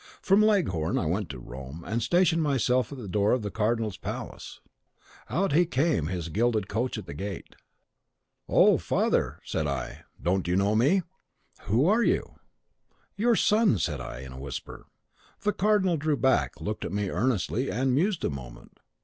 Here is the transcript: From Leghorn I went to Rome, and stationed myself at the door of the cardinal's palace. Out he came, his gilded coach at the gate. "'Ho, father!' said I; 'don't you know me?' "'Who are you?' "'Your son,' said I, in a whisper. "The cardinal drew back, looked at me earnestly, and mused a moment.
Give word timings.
From 0.19 0.41
Leghorn 0.41 0.97
I 0.97 1.05
went 1.05 1.29
to 1.29 1.37
Rome, 1.37 1.83
and 1.85 2.01
stationed 2.01 2.41
myself 2.41 2.91
at 2.91 2.97
the 2.97 3.07
door 3.07 3.33
of 3.33 3.43
the 3.43 3.51
cardinal's 3.51 3.97
palace. 3.97 4.59
Out 5.29 5.51
he 5.51 5.63
came, 5.67 6.07
his 6.07 6.29
gilded 6.29 6.67
coach 6.67 6.97
at 6.97 7.05
the 7.05 7.13
gate. 7.13 7.55
"'Ho, 8.47 8.79
father!' 8.79 9.39
said 9.45 9.67
I; 9.67 10.05
'don't 10.19 10.47
you 10.47 10.55
know 10.55 10.75
me?' 10.75 11.03
"'Who 11.65 11.85
are 11.85 12.01
you?' 12.01 12.33
"'Your 13.15 13.35
son,' 13.35 13.77
said 13.77 14.01
I, 14.01 14.21
in 14.21 14.31
a 14.33 14.39
whisper. 14.39 14.87
"The 15.41 15.53
cardinal 15.53 15.97
drew 15.97 16.17
back, 16.17 16.59
looked 16.59 16.83
at 16.83 16.91
me 16.91 17.11
earnestly, 17.11 17.69
and 17.71 17.93
mused 17.93 18.25
a 18.25 18.31
moment. 18.31 18.79